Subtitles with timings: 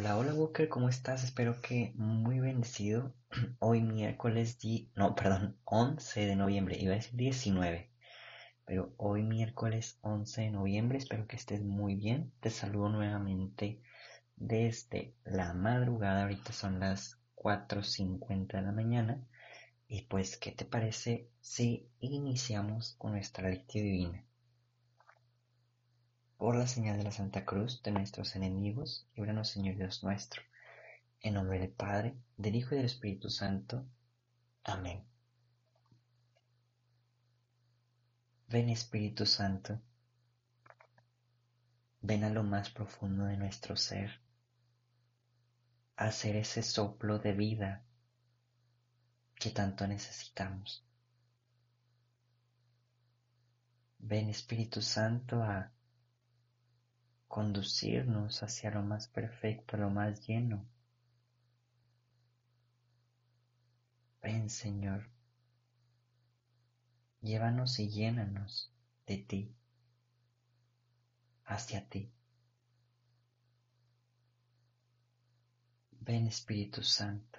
[0.00, 1.24] Hola, hola Walker, ¿cómo estás?
[1.24, 3.12] Espero que muy bendecido.
[3.58, 4.92] Hoy miércoles, di...
[4.94, 7.90] no, perdón, 11 de noviembre, iba a decir 19,
[8.64, 12.32] pero hoy miércoles 11 de noviembre, espero que estés muy bien.
[12.38, 13.82] Te saludo nuevamente
[14.36, 19.20] desde la madrugada, ahorita son las 4.50 de la mañana.
[19.88, 24.27] Y pues, ¿qué te parece si iniciamos con nuestra lectura divina?
[26.38, 30.40] Por la señal de la Santa Cruz de nuestros enemigos, líbranos Señor Dios nuestro.
[31.20, 33.84] En nombre del Padre, del Hijo y del Espíritu Santo.
[34.62, 35.02] Amén.
[38.46, 39.80] Ven Espíritu Santo,
[42.02, 44.20] ven a lo más profundo de nuestro ser,
[45.96, 47.82] a hacer ese soplo de vida
[49.34, 50.86] que tanto necesitamos.
[53.98, 55.72] Ven Espíritu Santo a
[57.28, 60.66] conducirnos hacia lo más perfecto, lo más lleno.
[64.22, 65.08] Ven Señor,
[67.20, 68.72] llévanos y llénanos
[69.06, 69.54] de ti,
[71.44, 72.10] hacia ti.
[76.00, 77.38] Ven Espíritu Santo,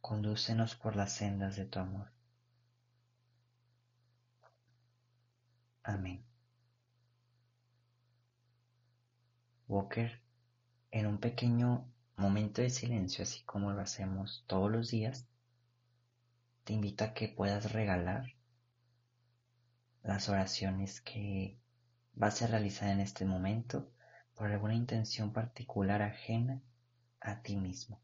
[0.00, 2.13] condúcenos por las sendas de tu amor.
[5.94, 6.24] Amén.
[9.68, 10.20] Walker,
[10.90, 15.28] en un pequeño momento de silencio, así como lo hacemos todos los días,
[16.64, 18.34] te invito a que puedas regalar
[20.02, 21.60] las oraciones que
[22.12, 23.88] vas a realizar en este momento
[24.34, 26.60] por alguna intención particular ajena
[27.20, 28.00] a ti mismo.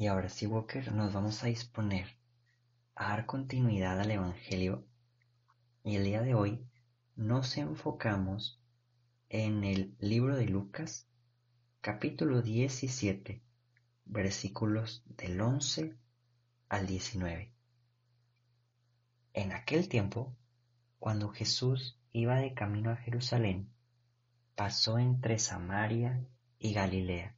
[0.00, 2.06] Y ahora sí, Walker, nos vamos a disponer
[2.94, 4.86] a dar continuidad al Evangelio.
[5.82, 6.64] Y el día de hoy
[7.16, 8.62] nos enfocamos
[9.28, 11.08] en el libro de Lucas,
[11.80, 13.42] capítulo 17,
[14.04, 15.96] versículos del 11
[16.68, 17.52] al 19.
[19.32, 20.32] En aquel tiempo,
[21.00, 23.68] cuando Jesús iba de camino a Jerusalén,
[24.54, 26.24] pasó entre Samaria
[26.60, 27.37] y Galilea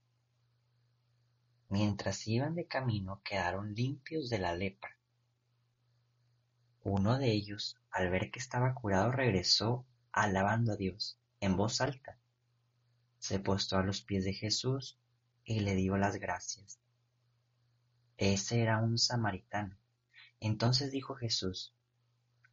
[1.71, 4.97] Mientras iban de camino quedaron limpios de la lepra.
[6.83, 12.17] Uno de ellos, al ver que estaba curado, regresó alabando a Dios en voz alta.
[13.19, 14.99] Se postó a los pies de Jesús
[15.45, 16.77] y le dio las gracias.
[18.17, 19.77] Ese era un samaritano.
[20.41, 21.73] Entonces dijo Jesús,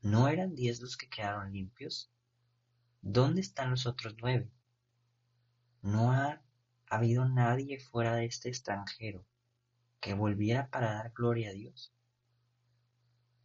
[0.00, 2.08] ¿no eran diez los que quedaron limpios?
[3.02, 4.48] ¿Dónde están los otros nueve?
[5.82, 6.40] ¿No ha
[6.90, 9.24] habido nadie fuera de este extranjero
[10.00, 11.92] que volviera para dar gloria a Dios.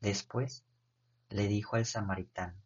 [0.01, 0.65] Después
[1.29, 2.61] le dijo al samaritano,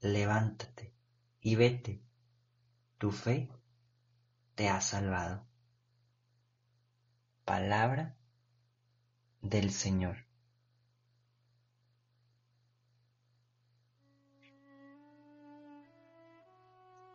[0.00, 0.94] levántate
[1.40, 2.02] y vete,
[2.98, 3.50] tu fe
[4.54, 5.46] te ha salvado.
[7.44, 8.16] Palabra
[9.42, 10.26] del Señor.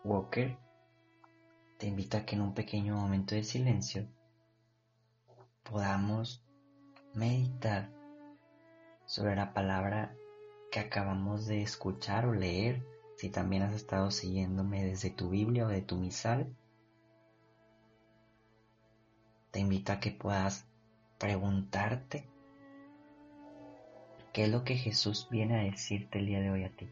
[0.04, 0.69] Walker
[1.80, 4.06] te invito a que en un pequeño momento de silencio
[5.64, 6.44] podamos
[7.14, 7.90] meditar
[9.06, 10.14] sobre la palabra
[10.72, 12.86] que acabamos de escuchar o leer,
[13.16, 16.54] si también has estado siguiéndome desde tu Biblia o de tu misal.
[19.52, 20.66] Te invito a que puedas
[21.18, 22.28] preguntarte
[24.34, 26.90] qué es lo que Jesús viene a decirte el día de hoy a ti.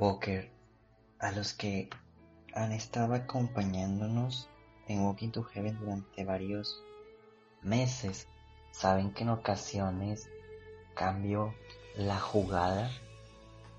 [0.00, 0.50] Walker,
[1.18, 1.90] a los que
[2.54, 4.48] han estado acompañándonos
[4.88, 6.82] en Walking to Heaven durante varios
[7.60, 8.26] meses,
[8.70, 10.30] saben que en ocasiones
[10.94, 11.54] cambio
[11.98, 12.90] la jugada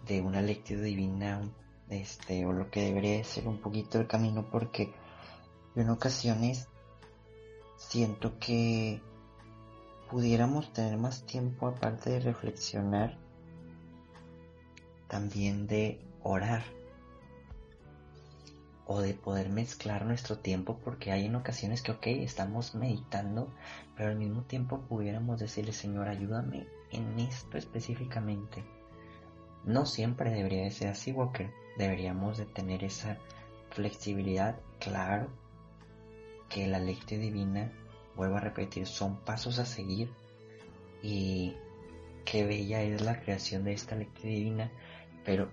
[0.05, 1.41] de una lectura divina
[1.89, 4.93] este o lo que debería ser un poquito el camino porque
[5.75, 6.67] en ocasiones
[7.77, 9.01] siento que
[10.11, 13.17] pudiéramos tener más tiempo aparte de reflexionar
[15.07, 16.63] también de orar
[18.85, 23.53] o de poder mezclar nuestro tiempo porque hay en ocasiones que ok estamos meditando
[23.95, 28.63] pero al mismo tiempo pudiéramos decirle Señor ayúdame en esto específicamente
[29.63, 31.51] no siempre debería de ser así Walker.
[31.77, 33.17] Deberíamos de tener esa
[33.69, 34.59] flexibilidad.
[34.79, 35.27] Claro
[36.49, 37.71] que la lectura divina
[38.15, 40.11] vuelvo a repetir, son pasos a seguir
[41.01, 41.55] y
[42.25, 44.71] qué bella es la creación de esta lectura divina,
[45.23, 45.49] pero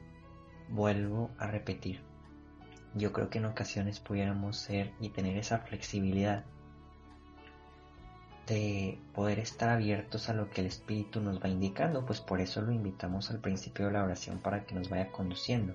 [0.69, 2.01] vuelvo a repetir,
[2.95, 6.45] yo creo que en ocasiones pudiéramos ser y tener esa flexibilidad
[8.47, 12.63] de poder estar abiertos a lo que el Espíritu nos va indicando, pues por eso
[12.63, 15.75] lo invitamos al principio de la oración para que nos vaya conduciendo.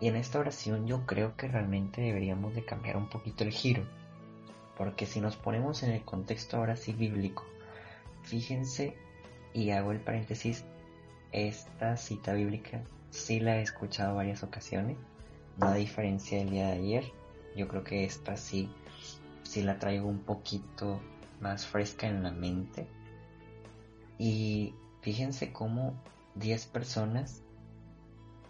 [0.00, 3.84] Y en esta oración yo creo que realmente deberíamos de cambiar un poquito el giro
[4.76, 7.44] porque si nos ponemos en el contexto ahora sí bíblico,
[8.22, 8.96] fíjense
[9.52, 10.64] y hago el paréntesis,
[11.36, 14.96] esta cita bíblica sí la he escuchado varias ocasiones,
[15.58, 17.04] no a diferencia del día de ayer,
[17.54, 18.70] yo creo que esta sí,
[19.42, 21.00] sí la traigo un poquito
[21.40, 22.86] más fresca en la mente.
[24.18, 25.94] Y fíjense cómo
[26.36, 27.42] 10 personas,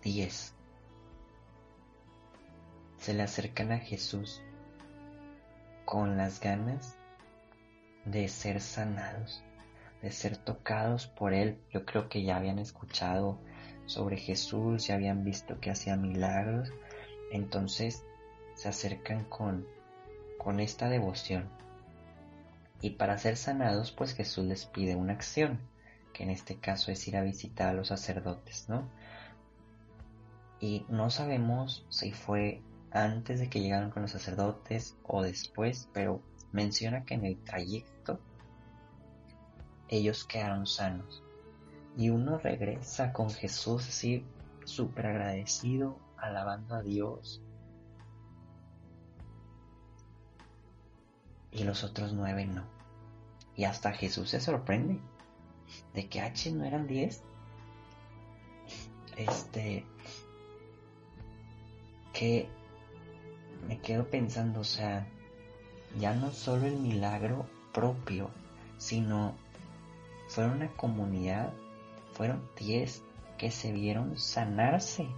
[0.02, 0.54] 10,
[2.98, 4.40] se le acercan a Jesús
[5.84, 6.96] con las ganas
[8.04, 9.42] de ser sanados,
[10.06, 11.58] de ser tocados por Él.
[11.72, 13.40] Yo creo que ya habían escuchado
[13.86, 16.72] sobre Jesús, ya habían visto que hacía milagros,
[17.32, 18.04] entonces
[18.54, 19.66] se acercan con,
[20.38, 21.48] con esta devoción.
[22.80, 25.58] Y para ser sanados, pues Jesús les pide una acción,
[26.12, 28.88] que en este caso es ir a visitar a los sacerdotes, ¿no?
[30.60, 32.62] Y no sabemos si fue
[32.92, 36.22] antes de que llegaran con los sacerdotes o después, pero
[36.52, 38.20] menciona que en el trayecto
[39.88, 41.22] ellos quedaron sanos.
[41.96, 44.24] Y uno regresa con Jesús así
[44.64, 47.42] súper agradecido, alabando a Dios.
[51.50, 52.64] Y los otros nueve no.
[53.54, 55.00] Y hasta Jesús se sorprende
[55.94, 57.22] de que H no eran diez.
[59.16, 59.86] Este,
[62.12, 62.48] que
[63.66, 65.06] me quedo pensando, o sea,
[65.98, 68.30] ya no solo el milagro propio,
[68.76, 69.34] sino
[70.36, 71.54] fueron una comunidad,
[72.12, 73.02] fueron diez
[73.38, 75.08] que se vieron sanarse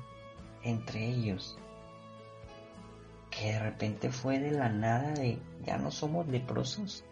[0.63, 1.59] entre ellos.
[3.29, 7.03] Que de repente fue de la nada de ya no somos leprosos.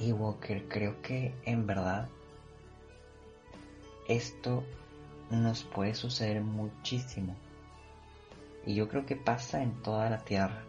[0.00, 2.08] Y Walker, creo que en verdad
[4.08, 4.64] esto
[5.30, 7.36] nos puede suceder muchísimo
[8.66, 10.64] y yo creo que pasa en toda la tierra.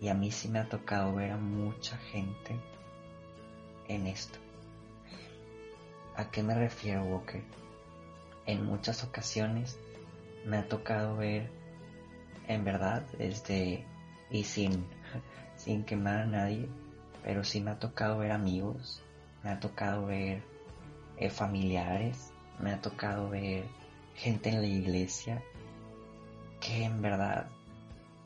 [0.00, 2.58] Y a mí sí me ha tocado ver a mucha gente
[3.88, 4.38] en esto.
[6.16, 7.42] ¿A qué me refiero, Walker?
[8.46, 9.78] En muchas ocasiones
[10.44, 11.50] me ha tocado ver,
[12.48, 13.84] en verdad, desde,
[14.30, 14.86] y sin,
[15.56, 16.68] sin quemar a nadie,
[17.24, 19.02] pero sí me ha tocado ver amigos,
[19.42, 20.42] me ha tocado ver
[21.16, 23.64] eh, familiares, me ha tocado ver
[24.14, 25.42] gente en la iglesia
[26.60, 27.48] que en verdad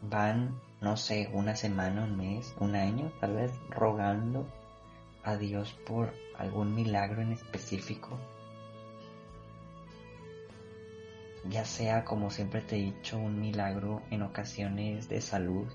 [0.03, 4.47] van, no sé, una semana, un mes, un año, tal vez rogando
[5.23, 8.19] a Dios por algún milagro en específico.
[11.49, 15.67] Ya sea, como siempre te he dicho, un milagro en ocasiones de salud,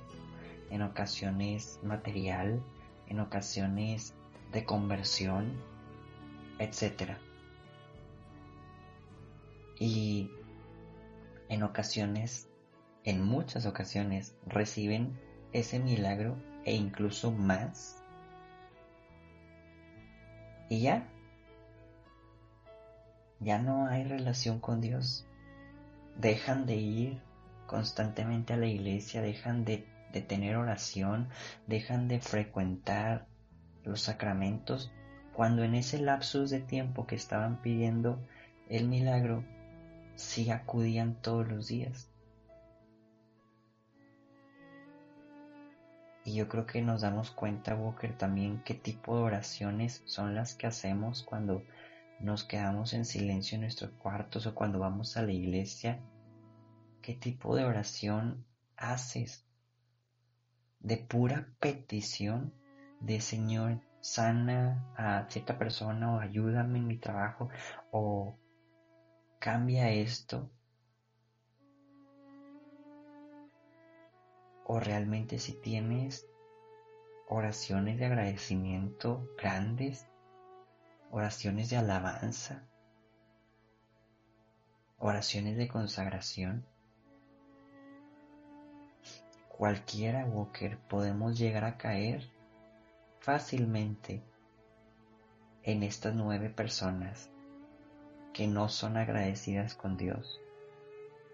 [0.69, 2.62] en ocasiones material,
[3.07, 4.13] en ocasiones
[4.51, 5.53] de conversión,
[6.59, 7.17] etc.
[9.79, 10.31] Y
[11.50, 12.47] en ocasiones,
[13.05, 15.17] en muchas ocasiones, reciben
[15.53, 16.35] ese milagro
[16.65, 18.03] e incluso más.
[20.69, 21.07] Y ya,
[23.39, 25.27] ya no hay relación con Dios.
[26.17, 27.21] Dejan de ir
[27.67, 31.29] constantemente a la iglesia, dejan de, de tener oración,
[31.67, 33.27] dejan de frecuentar
[33.83, 34.91] los sacramentos,
[35.33, 38.19] cuando en ese lapsus de tiempo que estaban pidiendo
[38.67, 39.43] el milagro,
[40.15, 42.09] si acudían todos los días.
[46.25, 50.55] Y yo creo que nos damos cuenta, Walker, también qué tipo de oraciones son las
[50.55, 51.63] que hacemos cuando
[52.20, 56.00] nos quedamos en silencio en nuestros cuartos o cuando vamos a la iglesia,
[57.03, 58.44] ¿qué tipo de oración
[58.75, 59.46] haces?
[60.79, 62.51] De pura petición
[63.01, 67.50] de Señor, sana a cierta persona o ayúdame en mi trabajo
[67.91, 68.36] o
[69.38, 70.50] cambia esto.
[74.65, 76.27] O realmente si tienes
[77.27, 80.05] oraciones de agradecimiento grandes,
[81.12, 82.63] oraciones de alabanza,
[85.00, 86.65] oraciones de consagración.
[89.48, 92.29] Cualquiera, Walker, podemos llegar a caer
[93.19, 94.22] fácilmente
[95.63, 97.29] en estas nueve personas
[98.34, 100.41] que no son agradecidas con Dios,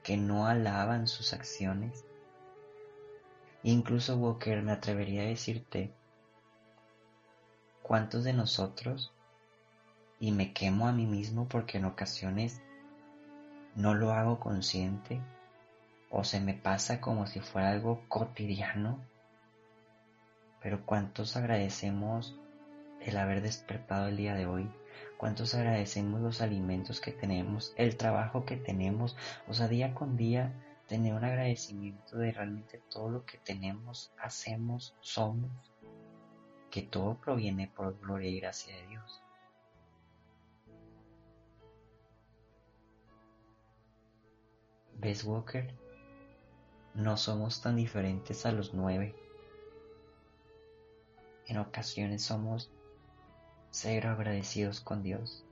[0.04, 2.06] que no alaban sus acciones.
[3.64, 5.94] Incluso Walker me atrevería a decirte,
[7.84, 9.14] ¿cuántos de nosotros,
[10.20, 12.62] y me quemo a mí mismo porque en ocasiones
[13.76, 15.20] no lo hago consciente
[16.10, 19.00] o se me pasa como si fuera algo cotidiano,
[20.62, 22.36] pero cuántos agradecemos
[23.00, 24.70] el haber despertado el día de hoy,
[25.18, 29.16] cuántos agradecemos los alimentos que tenemos, el trabajo que tenemos,
[29.48, 30.54] o sea, día con día
[30.92, 35.50] tener un agradecimiento de realmente todo lo que tenemos, hacemos, somos,
[36.70, 39.24] que todo proviene por gloria y gracia de Dios.
[45.00, 45.74] ¿Ves, Walker?
[46.94, 49.16] No somos tan diferentes a los nueve
[51.48, 52.70] en ocasiones somos
[53.70, 55.46] cero agradecidos con Dios.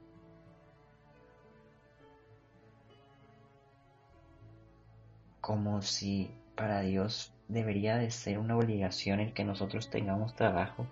[5.50, 10.86] Como si para Dios debería de ser una obligación el que nosotros tengamos trabajo,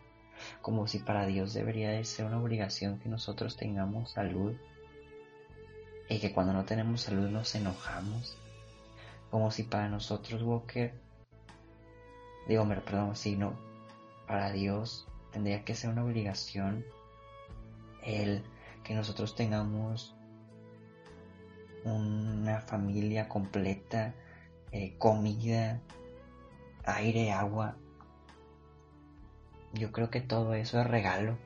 [0.63, 4.55] como si para Dios debería de ser una obligación que nosotros tengamos salud
[6.09, 8.35] y que cuando no tenemos salud nos enojamos,
[9.29, 10.91] como si para nosotros Walker,
[12.47, 13.53] digo, perdón, si no,
[14.25, 16.83] para Dios tendría que ser una obligación
[18.03, 18.41] el
[18.83, 20.15] que nosotros tengamos
[21.83, 24.15] una familia completa,
[24.71, 25.81] eh, comida,
[26.86, 27.77] aire, agua.
[29.74, 31.38] Yo creo que todo eso es regalo,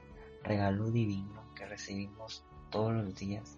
[0.44, 3.58] regalo divino que recibimos todos los días.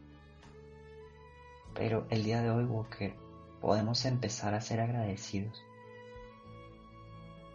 [1.73, 3.15] Pero el día de hoy, Walker,
[3.61, 5.63] podemos empezar a ser agradecidos.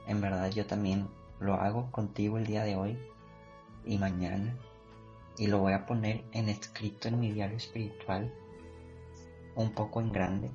[0.07, 2.99] En verdad yo también lo hago contigo el día de hoy
[3.85, 4.57] y mañana
[5.37, 8.33] y lo voy a poner en escrito en mi diario espiritual
[9.55, 10.51] un poco en grande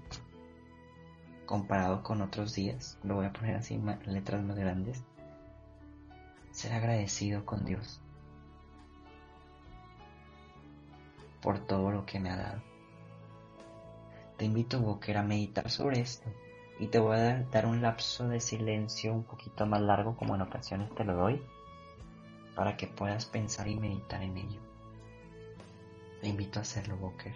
[1.45, 5.03] comparado con otros días lo voy a poner así letras más grandes
[6.51, 8.01] ser agradecido con Dios
[11.41, 12.61] por todo lo que me ha dado
[14.37, 16.29] te invito Walker a meditar sobre esto
[16.79, 20.41] y te voy a dar un lapso de silencio un poquito más largo como en
[20.41, 21.41] ocasiones te lo doy
[22.55, 24.59] para que puedas pensar y meditar en ello.
[26.21, 27.35] Te invito a hacerlo, Boker.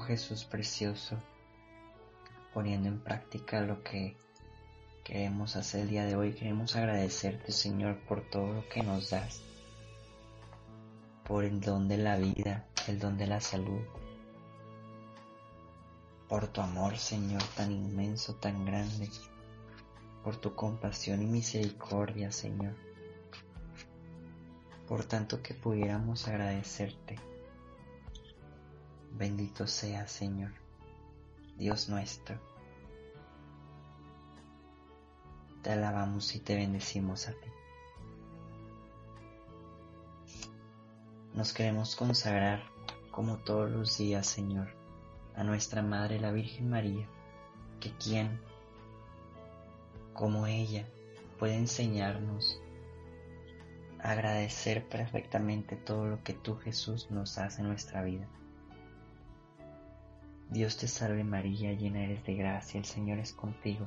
[0.00, 1.16] Jesús precioso,
[2.52, 4.16] poniendo en práctica lo que
[5.04, 9.42] queremos hacer el día de hoy, queremos agradecerte Señor por todo lo que nos das,
[11.24, 13.80] por el don de la vida, el don de la salud,
[16.28, 19.08] por tu amor Señor tan inmenso, tan grande,
[20.22, 22.74] por tu compasión y misericordia Señor,
[24.86, 27.16] por tanto que pudiéramos agradecerte.
[29.18, 30.52] Bendito sea Señor,
[31.56, 32.38] Dios nuestro.
[35.60, 37.48] Te alabamos y te bendecimos a ti.
[41.34, 42.62] Nos queremos consagrar
[43.10, 44.68] como todos los días, Señor,
[45.34, 47.08] a nuestra Madre la Virgen María,
[47.80, 48.40] que quien,
[50.14, 50.86] como ella,
[51.40, 52.60] puede enseñarnos
[53.98, 58.28] a agradecer perfectamente todo lo que tú, Jesús, nos hace en nuestra vida.
[60.50, 63.86] Dios te salve María, llena eres de gracia, el Señor es contigo.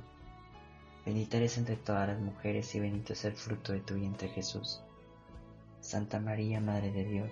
[1.06, 4.80] Bendita eres entre todas las mujeres y bendito es el fruto de tu vientre Jesús.
[5.80, 7.32] Santa María, Madre de Dios,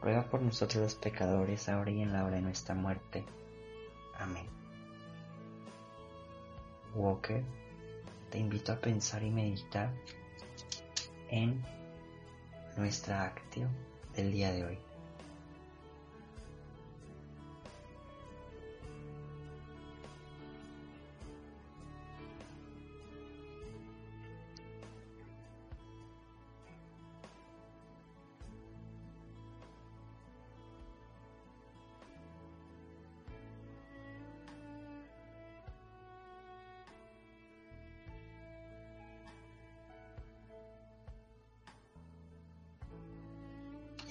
[0.00, 3.24] ruega por nosotros los pecadores, ahora y en la hora de nuestra muerte.
[4.16, 4.46] Amén.
[6.94, 7.42] Walker,
[8.30, 9.92] te invito a pensar y meditar
[11.28, 11.60] en
[12.76, 13.68] nuestra actio
[14.14, 14.83] del día de hoy.